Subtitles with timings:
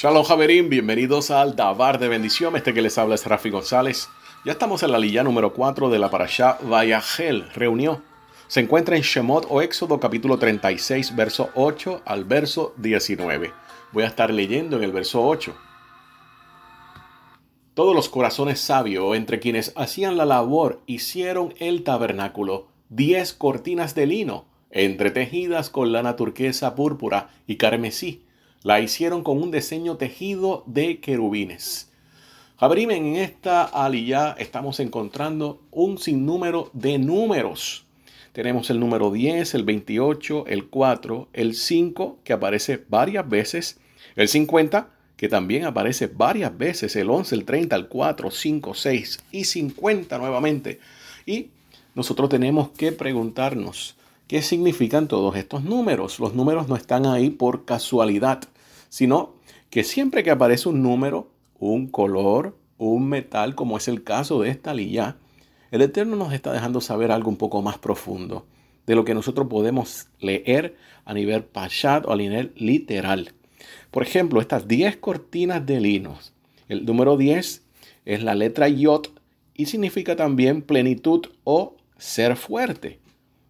[0.00, 2.54] Shalom Javerín, bienvenidos al Dabar de Bendición.
[2.54, 4.08] Este que les habla es Rafi González.
[4.44, 8.00] Ya estamos en la lilla número 4 de la Parashá Vayagel, reunió.
[8.46, 13.52] Se encuentra en Shemot o Éxodo capítulo 36, verso 8 al verso 19.
[13.90, 15.56] Voy a estar leyendo en el verso 8.
[17.74, 24.06] Todos los corazones sabios entre quienes hacían la labor hicieron el tabernáculo, diez cortinas de
[24.06, 28.27] lino, entretejidas con lana turquesa, púrpura y carmesí
[28.62, 31.90] la hicieron con un diseño tejido de querubines.
[32.56, 37.84] Abrim, en esta aliyah estamos encontrando un sinnúmero de números.
[38.32, 43.78] Tenemos el número 10, el 28, el 4, el 5, que aparece varias veces,
[44.16, 49.24] el 50, que también aparece varias veces, el 11, el 30, el 4, 5, 6
[49.32, 50.80] y 50 nuevamente.
[51.26, 51.50] Y
[51.94, 53.96] nosotros tenemos que preguntarnos,
[54.28, 56.20] ¿Qué significan todos estos números?
[56.20, 58.42] Los números no están ahí por casualidad,
[58.90, 59.32] sino
[59.70, 64.50] que siempre que aparece un número, un color, un metal, como es el caso de
[64.50, 65.16] esta lilla,
[65.70, 68.44] el Eterno nos está dejando saber algo un poco más profundo
[68.86, 73.32] de lo que nosotros podemos leer a nivel pashat o a nivel literal.
[73.90, 76.34] Por ejemplo, estas 10 cortinas de linos.
[76.68, 77.62] El número 10
[78.04, 79.10] es la letra Yot
[79.54, 83.00] y significa también plenitud o ser fuerte.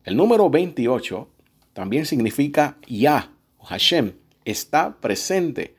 [0.09, 1.29] El número 28
[1.75, 4.15] también significa Ya o Hashem,
[4.47, 5.75] está presente.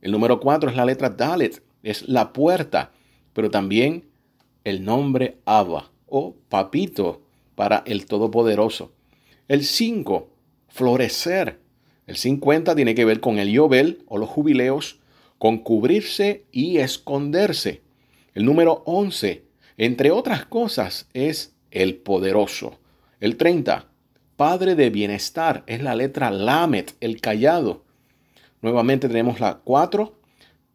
[0.00, 2.92] El número 4 es la letra Dalet, es la puerta,
[3.32, 4.04] pero también
[4.62, 7.22] el nombre Abba o Papito
[7.56, 8.92] para el Todopoderoso.
[9.48, 10.28] El 5,
[10.68, 11.58] florecer.
[12.06, 15.00] El 50 tiene que ver con el Yobel o los jubileos,
[15.38, 17.82] con cubrirse y esconderse.
[18.34, 19.42] El número 11,
[19.78, 22.78] entre otras cosas, es el poderoso.
[23.20, 23.86] El 30,
[24.36, 27.84] Padre de bienestar, es la letra Lamet, el callado.
[28.62, 30.12] Nuevamente tenemos la 4,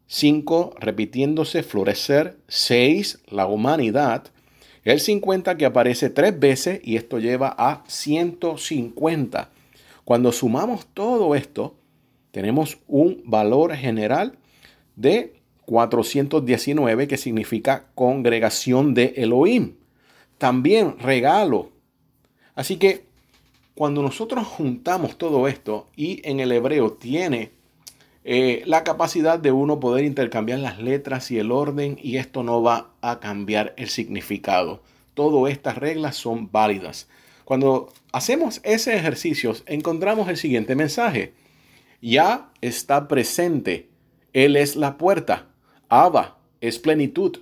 [0.06, 4.24] 5, repitiéndose, florecer, 6, la humanidad.
[4.84, 9.50] El 50 que aparece tres veces y esto lleva a 150.
[10.04, 11.76] Cuando sumamos todo esto,
[12.30, 14.38] tenemos un valor general
[14.96, 15.34] de
[15.66, 19.74] 419 que significa congregación de Elohim.
[20.38, 21.70] También regalo
[22.60, 23.06] Así que
[23.74, 27.52] cuando nosotros juntamos todo esto y en el hebreo tiene
[28.22, 32.62] eh, la capacidad de uno poder intercambiar las letras y el orden y esto no
[32.62, 34.82] va a cambiar el significado.
[35.14, 37.08] Todas estas reglas son válidas.
[37.46, 41.32] Cuando hacemos ese ejercicio encontramos el siguiente mensaje.
[42.02, 43.88] Ya está presente.
[44.34, 45.46] Él es la puerta.
[45.88, 47.38] Abba es plenitud.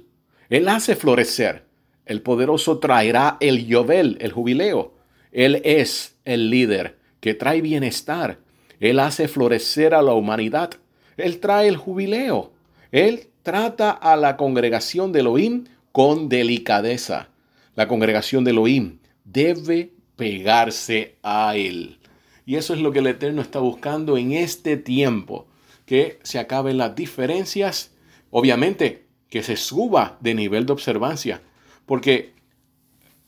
[0.49, 1.65] Él hace florecer.
[2.07, 4.97] El poderoso traerá el Yobel, el jubileo.
[5.33, 8.39] Él es el líder que trae bienestar.
[8.81, 10.71] Él hace florecer a la humanidad.
[11.17, 12.53] Él trae el jubileo.
[12.93, 17.29] Él trata a la congregación de Elohim con delicadeza.
[17.75, 21.99] La congregación de Elohim debe pegarse a Él.
[22.47, 25.47] Y eso es lo que el Eterno está buscando en este tiempo.
[25.87, 27.93] Que se acaben las diferencias.
[28.31, 31.43] Obviamente, que se suba de nivel de observancia.
[31.87, 32.33] Porque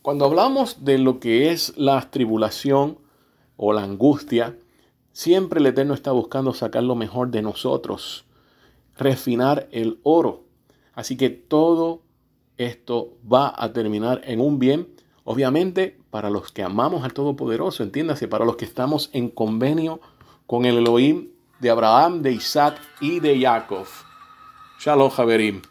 [0.02, 2.98] cuando hablamos de lo que es la tribulación
[3.56, 4.56] o la angustia,
[5.12, 8.24] siempre el Eterno está buscando sacar lo mejor de nosotros,
[8.96, 10.44] refinar el oro.
[10.94, 12.02] Así que todo
[12.56, 14.88] esto va a terminar en un bien,
[15.24, 20.00] obviamente para los que amamos al Todopoderoso, entiéndase, para los que estamos en convenio
[20.46, 21.28] con el Elohim
[21.60, 23.86] de Abraham, de Isaac y de Jacob.
[24.80, 25.62] Shalom, Javerim.